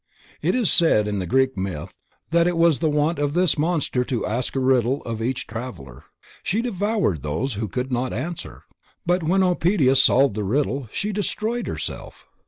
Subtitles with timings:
[0.41, 2.01] It was said in the Greek myth
[2.31, 6.05] that it was the wont of this monster to ask a riddle of each traveler.
[6.41, 8.63] She devoured those who could not answer,
[9.05, 12.25] but when Oedipus solved the riddle she destroyed herself.